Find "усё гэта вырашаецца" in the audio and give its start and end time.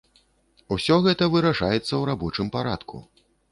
0.75-1.81